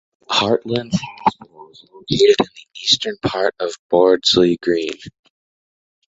[0.31, 4.97] Heartlands Hospital is located in the eastern part of Bordesley Green.